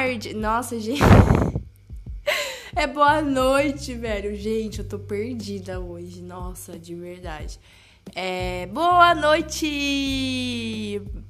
[0.00, 0.32] Tarde!
[0.32, 1.02] Nossa, gente.
[2.74, 4.34] É boa noite, velho.
[4.34, 6.22] Gente, eu tô perdida hoje.
[6.22, 7.58] Nossa, de verdade.
[8.14, 9.66] É, boa noite,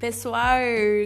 [0.00, 0.58] pessoal,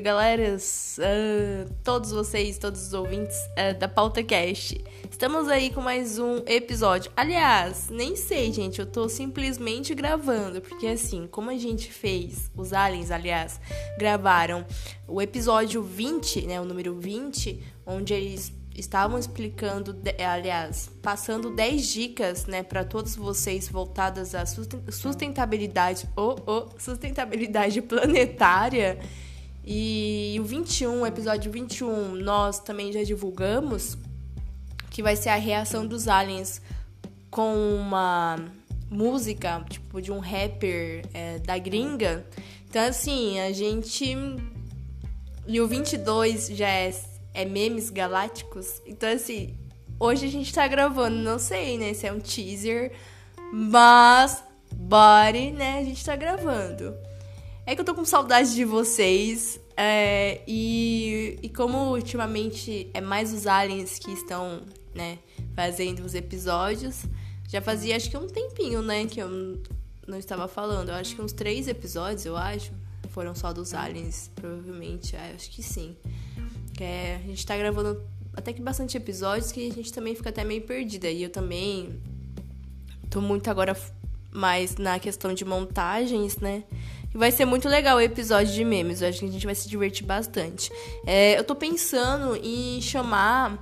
[0.04, 4.82] galeras, uh, todos vocês, todos os ouvintes uh, da Pauta Cast.
[5.10, 7.10] Estamos aí com mais um episódio.
[7.16, 12.72] Aliás, nem sei, gente, eu tô simplesmente gravando, porque assim, como a gente fez, os
[12.72, 13.60] aliens, aliás,
[13.98, 14.64] gravaram
[15.08, 22.46] o episódio 20, né, o número 20, onde eles estavam explicando, aliás, passando 10 dicas,
[22.46, 24.44] né, para todos vocês voltadas à
[24.90, 28.98] sustentabilidade ou oh, oh, sustentabilidade planetária.
[29.64, 33.96] E o 21, episódio 21, nós também já divulgamos
[34.90, 36.60] que vai ser a reação dos aliens
[37.30, 38.38] com uma
[38.90, 42.24] música, tipo, de um rapper é, da gringa.
[42.68, 44.16] Então, assim, a gente.
[45.46, 46.92] E o 22 já é
[47.34, 48.80] é memes galácticos.
[48.86, 49.54] Então, assim,
[50.00, 52.92] hoje a gente tá gravando, não sei, né, se é um teaser,
[53.52, 56.96] mas, body, né, a gente tá gravando.
[57.66, 63.32] É que eu tô com saudade de vocês, é, e, e como ultimamente é mais
[63.32, 64.62] os aliens que estão,
[64.94, 65.18] né,
[65.54, 67.04] fazendo os episódios,
[67.48, 69.28] já fazia acho que um tempinho, né, que eu
[70.06, 70.90] não estava falando.
[70.90, 72.72] Eu acho que uns três episódios, eu acho,
[73.10, 75.16] foram só dos aliens, provavelmente.
[75.16, 75.96] É, acho que sim.
[76.76, 78.02] Que é, a gente tá gravando
[78.36, 81.08] até que bastante episódios que a gente também fica até meio perdida.
[81.08, 82.00] E eu também
[83.10, 83.76] tô muito agora
[84.32, 86.64] mais na questão de montagens, né?
[87.14, 89.00] E vai ser muito legal o episódio de memes.
[89.00, 90.70] Eu acho que a gente vai se divertir bastante.
[91.06, 93.56] É, eu tô pensando em chamar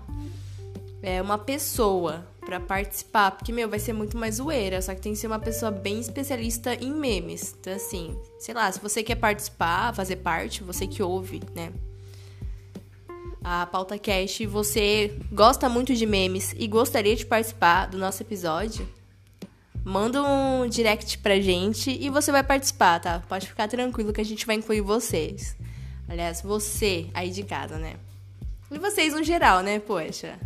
[1.03, 4.81] é, uma pessoa para participar, porque, meu, vai ser muito mais zoeira.
[4.81, 7.55] Só que tem que ser uma pessoa bem especialista em memes.
[7.61, 11.71] Então, assim, sei lá, se você quer participar, fazer parte, você que ouve, né?
[13.45, 18.89] A Pauta Cast, você gosta muito de memes e gostaria de participar do nosso episódio,
[19.85, 23.23] manda um direct pra gente e você vai participar, tá?
[23.29, 25.57] Pode ficar tranquilo que a gente vai incluir vocês.
[26.09, 27.95] Aliás, você aí de casa, né?
[28.71, 29.81] E vocês no geral, né?
[29.81, 30.39] Poxa.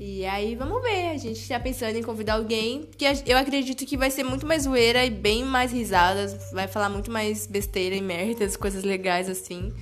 [0.00, 1.10] E aí, vamos ver.
[1.10, 4.64] A gente tá pensando em convidar alguém que eu acredito que vai ser muito mais
[4.64, 6.50] zoeira e bem mais risadas.
[6.52, 9.72] Vai falar muito mais besteira e merdas, coisas legais assim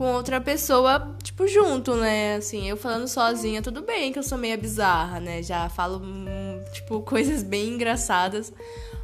[0.00, 2.36] com outra pessoa, tipo, junto, né?
[2.36, 5.42] Assim, eu falando sozinha, tudo bem que eu sou meio bizarra, né?
[5.42, 8.50] Já falo, hum, tipo, coisas bem engraçadas.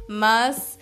[0.09, 0.79] Mas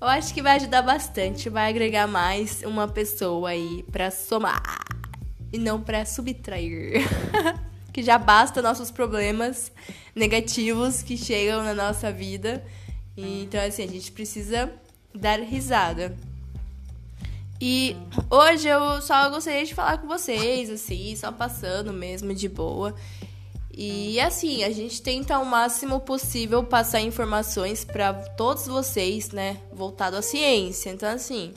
[0.00, 4.84] eu acho que vai ajudar bastante, vai agregar mais uma pessoa aí pra somar
[5.52, 7.08] e não pra subtrair.
[7.94, 9.70] que já basta nossos problemas
[10.12, 12.64] negativos que chegam na nossa vida.
[13.16, 14.72] Então, assim, a gente precisa
[15.14, 16.16] dar risada.
[17.64, 17.96] E
[18.28, 22.92] hoje eu só gostaria de falar com vocês, assim, só passando mesmo de boa.
[23.72, 30.16] E assim, a gente tenta ao máximo possível passar informações para todos vocês, né, voltado
[30.16, 30.90] à ciência.
[30.90, 31.54] Então assim,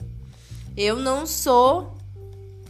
[0.76, 1.98] eu não sou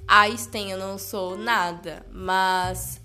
[0.09, 3.03] Einstein, eu não sou nada, mas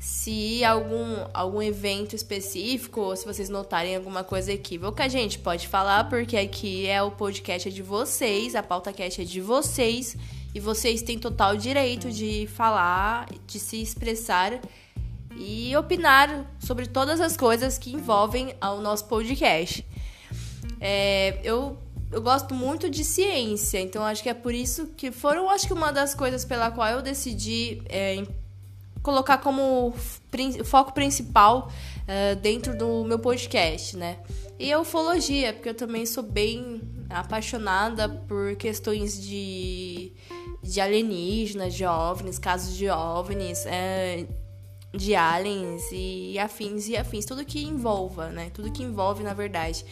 [0.00, 5.68] se algum, algum evento específico ou se vocês notarem alguma coisa equívoca, a gente pode
[5.68, 10.16] falar, porque aqui é o podcast é de vocês, a pauta cast é de vocês,
[10.54, 14.58] e vocês têm total direito de falar, de se expressar
[15.36, 19.86] e opinar sobre todas as coisas que envolvem ao nosso podcast.
[20.80, 21.76] É, eu,
[22.10, 25.74] eu gosto muito de ciência, então acho que é por isso que foram, acho que
[25.74, 28.24] uma das coisas pela qual eu decidi é,
[29.02, 29.92] colocar como
[30.64, 31.70] foco principal
[32.02, 34.18] uh, dentro do meu podcast, né?
[34.58, 40.12] E a ufologia, porque eu também sou bem apaixonada por questões de,
[40.62, 44.26] de alienígenas, de OVNIs, casos de OVNIs, é,
[44.92, 48.50] de aliens e afins e afins, tudo que envolva, né?
[48.52, 49.84] Tudo que envolve, na verdade.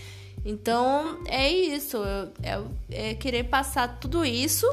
[0.44, 1.98] Então, é isso.
[2.42, 4.66] É, é querer passar tudo isso.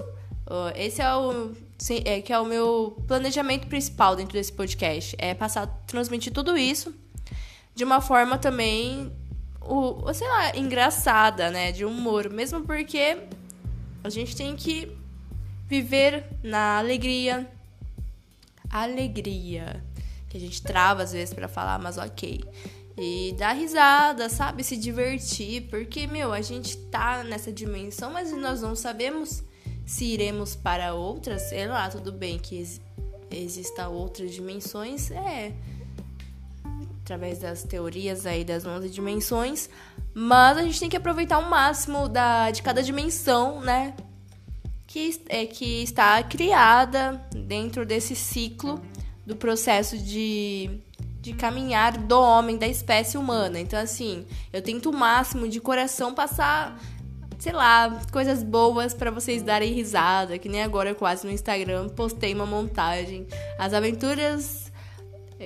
[0.75, 5.15] Esse é o Sim, é, que é o meu planejamento principal dentro desse podcast.
[5.19, 6.93] É passar, transmitir tudo isso
[7.75, 9.11] de uma forma também,
[9.61, 11.71] o, sei lá, engraçada, né?
[11.71, 12.29] De humor.
[12.29, 13.17] Mesmo porque
[14.03, 14.95] a gente tem que
[15.67, 17.51] viver na alegria.
[18.69, 19.83] Alegria.
[20.29, 22.43] Que a gente trava às vezes para falar, mas ok.
[22.97, 24.63] E dar risada, sabe?
[24.63, 25.63] Se divertir.
[25.69, 29.43] Porque, meu, a gente tá nessa dimensão, mas nós não sabemos
[29.85, 32.81] se iremos para outras, sei lá, tudo bem que ex
[33.31, 35.51] existam outras dimensões, é
[37.01, 39.69] através das teorias aí das 11 dimensões,
[40.13, 43.93] mas a gente tem que aproveitar o máximo da, de cada dimensão, né?
[44.95, 48.81] que, é, que está criada dentro desse ciclo
[49.25, 50.79] do processo de,
[51.19, 53.59] de caminhar do homem, da espécie humana.
[53.59, 56.79] Então, assim, eu tento o máximo de coração passar,
[57.45, 62.33] sei lá, coisas boas para vocês darem risada, que nem agora quase no Instagram postei
[62.33, 63.27] uma montagem.
[63.59, 64.71] As aventuras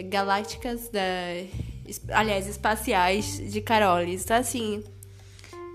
[0.06, 1.02] galácticas da.
[2.14, 4.24] Aliás, espaciais de Carolis.
[4.24, 4.82] Então, assim.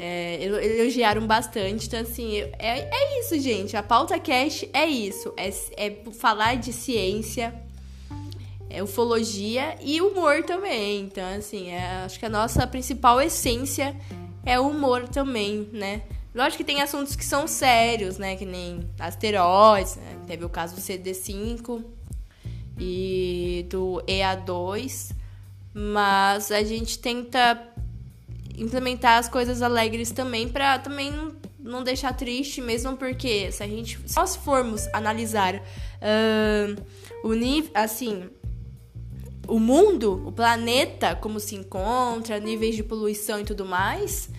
[0.00, 1.88] É, elogiaram bastante.
[1.88, 3.76] Então, assim, é, é isso, gente.
[3.76, 5.34] A pauta cast é isso.
[5.36, 7.54] É, é falar de ciência,
[8.70, 11.02] é ufologia e humor também.
[11.02, 13.94] Então, assim, é, acho que a nossa principal essência
[14.44, 16.02] é o humor também, né?
[16.34, 18.36] Lógico que tem assuntos que são sérios, né?
[18.36, 20.16] Que nem asteroides, né?
[20.26, 21.84] teve o caso do CD5
[22.78, 25.12] e do EA2,
[25.72, 27.68] mas a gente tenta
[28.56, 31.12] implementar as coisas alegres também para também
[31.58, 36.82] não, deixar triste, mesmo porque se a gente se nós formos analisar uh,
[37.22, 38.28] o nível assim
[39.46, 44.30] o mundo, o planeta, como se encontra, níveis de poluição e tudo mais,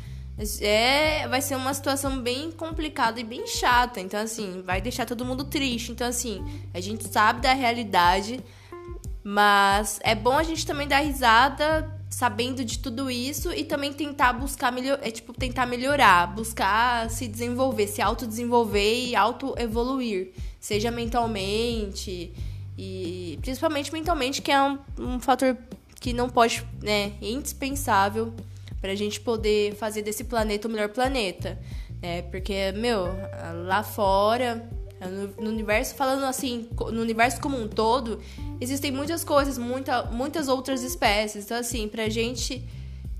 [0.62, 4.02] é, vai ser uma situação bem complicada e bem chata.
[4.02, 5.92] Então, assim, vai deixar todo mundo triste.
[5.92, 6.44] Então, assim,
[6.74, 8.44] a gente sabe da realidade,
[9.24, 14.32] mas é bom a gente também dar risada sabendo de tudo isso e também tentar
[14.32, 22.32] buscar melhor, é tipo tentar melhorar, buscar se desenvolver, se autodesenvolver e auto-evoluir, seja mentalmente,
[22.78, 25.58] e principalmente mentalmente, que é um, um fator
[26.00, 28.34] que não pode, né, indispensável
[28.86, 31.58] para a gente poder fazer desse planeta o melhor planeta.
[32.00, 32.22] Né?
[32.22, 33.08] Porque, meu,
[33.66, 34.70] lá fora,
[35.40, 38.22] no, universo, falando assim, no universo como um todo,
[38.62, 41.46] existem muitas coisas, muita, muitas outras espécies.
[41.46, 42.64] Então, assim, pra gente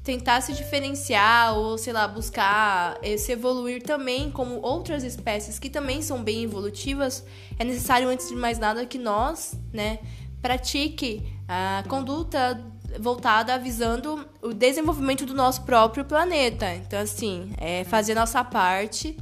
[0.04, 5.68] tentar se diferenciar ou, sei lá, buscar eh, se evoluir também como outras espécies que
[5.68, 7.26] também são bem evolutivas,
[7.58, 9.98] é necessário, antes de mais nada, que nós, né,
[10.44, 12.64] pratique a conduta
[13.00, 16.74] voltada avisando o desenvolvimento do nosso próprio planeta.
[16.74, 19.18] Então, assim, é fazer nossa parte,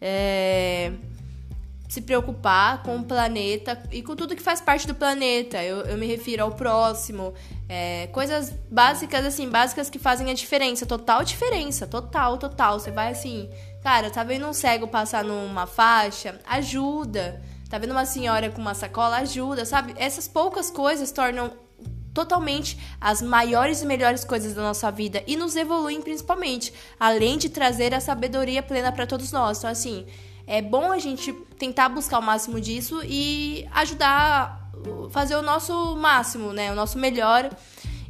[0.00, 0.92] é,
[1.88, 5.62] se preocupar com o planeta e com tudo que faz parte do planeta.
[5.62, 7.32] Eu, eu me refiro ao próximo,
[7.68, 12.78] é, coisas básicas, assim, básicas que fazem a diferença, total diferença, total, total.
[12.78, 13.48] Você vai assim,
[13.82, 16.38] cara, tá vendo um cego passar numa faixa?
[16.46, 17.42] Ajuda.
[17.68, 19.18] Tá vendo uma senhora com uma sacola?
[19.18, 19.94] Ajuda, sabe?
[19.98, 21.52] Essas poucas coisas tornam
[22.12, 27.48] totalmente as maiores e melhores coisas da nossa vida e nos evoluem principalmente, além de
[27.48, 29.58] trazer a sabedoria plena para todos nós.
[29.58, 30.06] Então, assim,
[30.46, 34.70] é bom a gente tentar buscar o máximo disso e ajudar,
[35.10, 36.72] fazer o nosso máximo, né?
[36.72, 37.50] O nosso melhor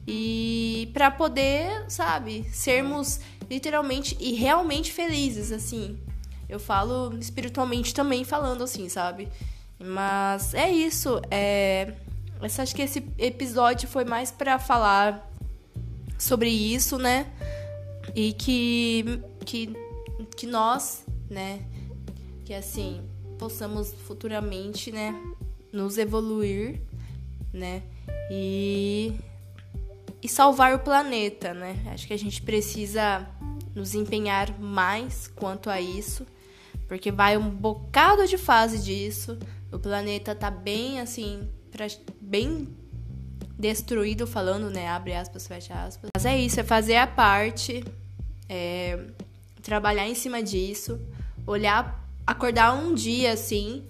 [0.07, 3.21] e para poder, sabe, sermos
[3.51, 5.99] literalmente e realmente felizes, assim.
[6.49, 9.29] Eu falo espiritualmente também falando assim, sabe?
[9.79, 11.93] Mas é isso, é
[12.43, 15.29] essa, acho que esse episódio foi mais para falar
[16.19, 17.27] sobre isso, né?
[18.15, 19.75] E que que
[20.37, 21.63] que nós, né,
[22.45, 23.03] que assim
[23.39, 25.15] possamos futuramente, né,
[25.73, 26.81] nos evoluir,
[27.53, 27.83] né,
[28.31, 29.15] e
[30.21, 31.77] e salvar o planeta, né?
[31.93, 33.27] Acho que a gente precisa
[33.75, 36.27] nos empenhar mais quanto a isso,
[36.89, 39.39] porque vai um bocado de fase disso.
[39.71, 41.49] O planeta tá bem assim,
[42.21, 42.69] bem
[43.59, 44.89] destruído falando, né?
[44.89, 46.11] Abre aspas, fecha aspas.
[46.15, 47.85] Mas é isso, é fazer a parte,
[48.49, 48.99] é,
[49.63, 51.01] trabalhar em cima disso,
[51.47, 53.83] olhar acordar um dia assim,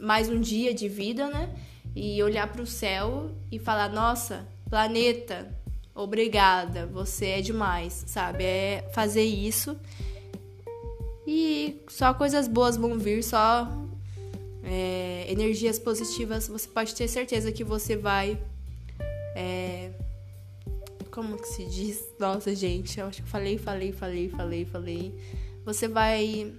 [0.00, 1.52] mais um dia de vida, né?
[1.94, 5.52] E olhar para o céu e falar: Nossa, planeta,
[5.92, 8.44] obrigada, você é demais, sabe?
[8.44, 9.76] É fazer isso.
[11.26, 13.68] E só coisas boas vão vir, só
[14.62, 16.48] é, energias positivas.
[16.48, 18.38] Você pode ter certeza que você vai.
[19.34, 19.90] É,
[21.10, 22.02] como que se diz?
[22.18, 25.14] Nossa, gente, eu acho que falei, falei, falei, falei, falei.
[25.64, 26.52] Você vai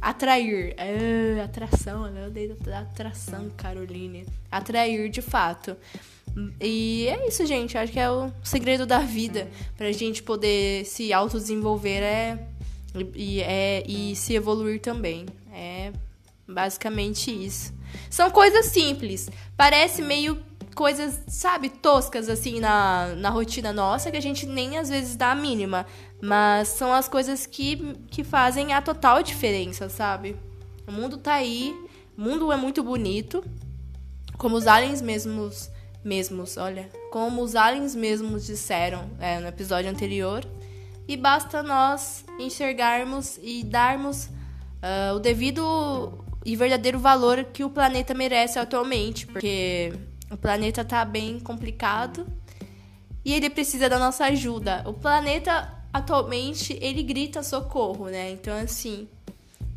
[0.00, 0.74] atrair.
[0.76, 2.26] É, atração, né?
[2.26, 4.26] Eu dei atração, Caroline.
[4.50, 5.76] Atrair de fato.
[6.60, 7.78] E é isso, gente.
[7.78, 9.48] Acho que é o segredo da vida.
[9.76, 12.38] Pra gente poder se autodesenvolver é,
[13.14, 15.26] e, é, e se evoluir também.
[15.52, 15.90] É
[16.48, 17.74] basicamente isso.
[18.10, 19.28] São coisas simples.
[19.56, 20.42] Parece meio
[20.74, 25.32] coisas, sabe, toscas assim na, na rotina nossa que a gente nem às vezes dá
[25.32, 25.86] a mínima.
[26.20, 30.36] Mas são as coisas que, que fazem a total diferença, sabe?
[30.86, 31.74] O mundo tá aí,
[32.16, 33.44] o mundo é muito bonito.
[34.38, 35.70] Como os aliens mesmos,
[36.04, 40.44] mesmos, olha, como os aliens mesmos disseram é, no episódio anterior.
[41.08, 48.14] E basta nós enxergarmos e darmos uh, o devido e verdadeiro valor que o planeta
[48.14, 49.92] merece atualmente, porque
[50.30, 52.24] o planeta tá bem complicado
[53.24, 54.84] e ele precisa da nossa ajuda.
[54.86, 58.30] O planeta atualmente ele grita socorro, né?
[58.30, 59.08] Então assim,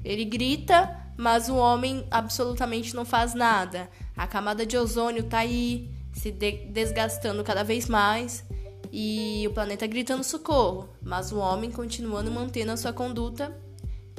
[0.06, 3.90] ele grita, mas o homem absolutamente não faz nada.
[4.16, 8.46] A camada de ozônio tá aí se de desgastando cada vez mais
[8.92, 13.58] e o planeta gritando socorro, mas o homem continuando mantendo a sua conduta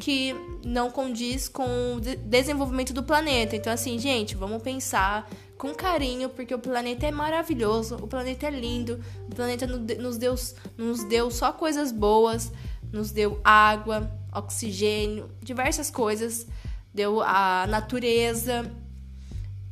[0.00, 3.54] que não condiz com o desenvolvimento do planeta.
[3.54, 8.50] Então, assim, gente, vamos pensar com carinho, porque o planeta é maravilhoso, o planeta é
[8.50, 8.99] lindo,
[9.30, 10.35] o planeta nos deu,
[10.76, 12.50] nos deu só coisas boas,
[12.90, 16.47] nos deu água, oxigênio, diversas coisas,
[16.92, 18.69] deu a natureza,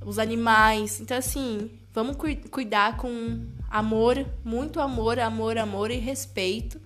[0.05, 1.01] os animais.
[1.01, 6.79] Então, assim, vamos cu cuidar com amor, muito amor, amor, amor e respeito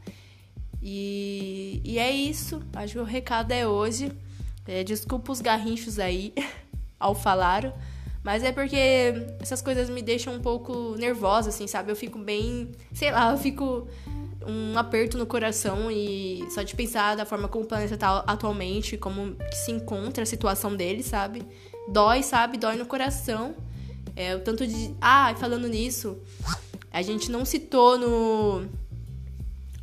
[0.83, 2.61] e, e é isso.
[2.75, 4.11] Acho que o recado é hoje.
[4.67, 6.35] É, desculpa os garrinchos aí
[6.99, 7.73] ao falar.
[8.25, 8.77] Mas é porque
[9.41, 11.91] essas coisas me deixam um pouco nervosa, assim, sabe?
[11.91, 12.73] Eu fico bem.
[12.93, 13.87] Sei lá, eu fico
[14.45, 18.97] um aperto no coração e só de pensar da forma como o planeta tá atualmente,
[18.97, 21.47] como se encontra a situação dele, sabe?
[21.89, 22.59] Dói, sabe?
[22.59, 23.55] Dói no coração.
[24.15, 24.95] É, o tanto de.
[25.01, 26.19] Ah, falando nisso,
[26.93, 28.69] a gente não citou no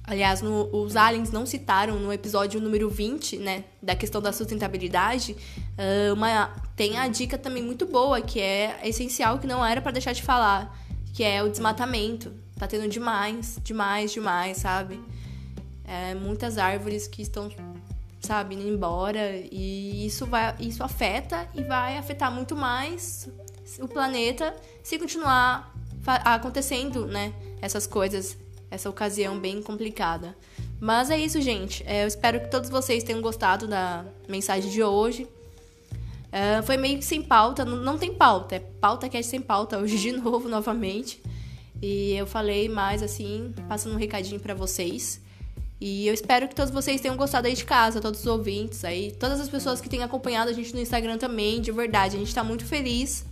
[0.10, 5.38] Aliás, no, os aliens não citaram no episódio número 20, né, da questão da sustentabilidade,
[5.78, 9.92] uh, uma, tem a dica também muito boa, que é essencial, que não era para
[9.92, 10.76] deixar de falar,
[11.14, 12.34] que é o desmatamento.
[12.58, 15.00] Tá tendo demais, demais, demais, sabe?
[15.86, 17.52] É, muitas árvores que estão,
[18.20, 23.30] sabe, indo embora, e isso, vai, isso afeta e vai afetar muito mais
[23.80, 25.72] o planeta se continuar
[26.26, 28.36] acontecendo, né, essas coisas
[28.72, 30.36] essa ocasião bem complicada.
[30.80, 31.84] Mas é isso, gente.
[31.86, 35.28] É, eu espero que todos vocês tenham gostado da mensagem de hoje.
[36.32, 39.80] É, foi meio que sem pauta, não, tem pauta, é pauta que é sem pauta
[39.80, 41.22] hoje de novo, novamente.
[41.82, 45.22] E eu falei mais assim, passando um recadinho para vocês.
[45.82, 49.14] E eu espero que todos vocês tenham gostado aí de casa, todos os ouvintes aí,
[49.14, 52.36] todas as pessoas que têm acompanhado a gente no Instagram também, de verdade, a gente
[52.36, 53.26] tá muito feliz.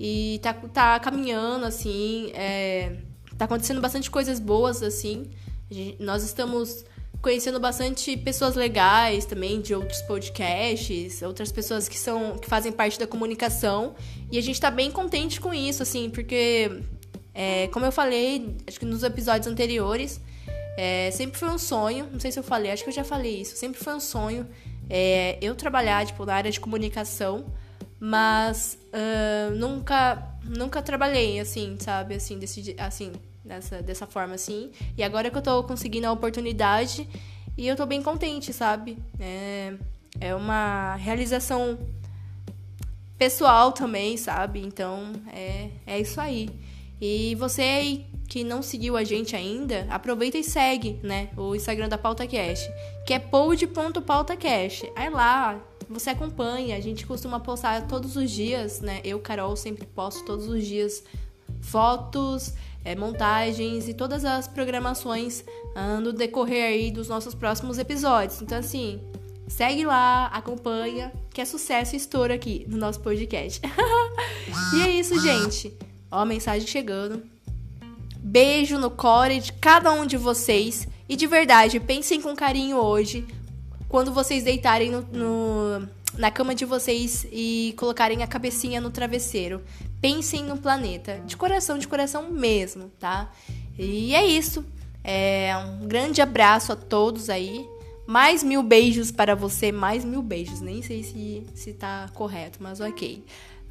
[0.00, 2.96] E tá, tá caminhando, assim, é,
[3.38, 5.30] Tá acontecendo bastante coisas boas, assim.
[5.70, 6.84] Gente, nós estamos
[7.20, 12.98] conhecendo bastante pessoas legais também de outros podcasts, outras pessoas que são que fazem parte
[12.98, 13.94] da comunicação.
[14.30, 16.82] E a gente tá bem contente com isso, assim, porque
[17.34, 20.20] é, como eu falei, acho que nos episódios anteriores,
[20.76, 23.40] é, sempre foi um sonho, não sei se eu falei, acho que eu já falei
[23.40, 24.46] isso, sempre foi um sonho
[24.88, 27.46] é, eu trabalhar tipo na área de comunicação,
[27.98, 32.14] mas uh, nunca nunca trabalhei assim, sabe?
[32.14, 33.12] Assim, desse, assim
[33.44, 34.70] dessa, dessa forma assim.
[34.96, 37.08] E agora que eu tô conseguindo a oportunidade
[37.56, 38.98] e eu tô bem contente, sabe?
[39.18, 39.74] É,
[40.20, 41.78] é uma realização
[43.16, 44.60] pessoal também, sabe?
[44.60, 46.50] Então é, é isso aí.
[47.00, 51.28] E você aí que não seguiu a gente ainda, aproveita e segue, né?
[51.36, 52.68] O Instagram da PautaCast,
[53.06, 54.90] que é pod.pautacast.
[54.96, 59.00] Aí lá, você acompanha, a gente costuma postar todos os dias, né?
[59.04, 61.02] Eu, Carol, sempre posto todos os dias
[61.60, 62.52] fotos,
[62.84, 68.40] é, montagens e todas as programações ah, no decorrer aí dos nossos próximos episódios.
[68.40, 69.00] Então, assim,
[69.48, 73.60] segue lá, acompanha, que é sucesso e estouro aqui no nosso podcast.
[74.76, 75.76] e é isso, gente.
[76.10, 77.22] Ó, a mensagem chegando.
[78.18, 80.86] Beijo no core de cada um de vocês.
[81.08, 83.26] E de verdade, pensem com carinho hoje,
[83.88, 89.62] quando vocês deitarem no, no na cama de vocês e colocarem a cabecinha no travesseiro.
[90.00, 93.30] Pensem no planeta, de coração, de coração mesmo, tá?
[93.78, 94.64] E é isso.
[95.04, 97.66] É um grande abraço a todos aí.
[98.06, 100.60] Mais mil beijos para você, mais mil beijos.
[100.60, 103.24] Nem sei se, se tá correto, mas ok.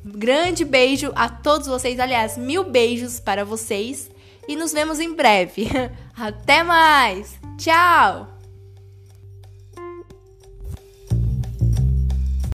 [0.04, 2.00] Grande beijo a todos vocês.
[2.00, 4.10] Aliás, mil beijos para vocês.
[4.48, 5.68] E nos vemos em breve.
[6.16, 7.40] Até mais!
[7.58, 8.35] Tchau!